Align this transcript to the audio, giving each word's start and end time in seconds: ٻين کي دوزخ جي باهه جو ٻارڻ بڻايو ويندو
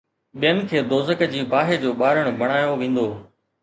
ٻين 0.39 0.57
کي 0.69 0.77
دوزخ 0.93 1.21
جي 1.35 1.41
باهه 1.53 1.79
جو 1.83 1.89
ٻارڻ 2.01 2.25
بڻايو 2.39 2.71
ويندو 2.79 3.07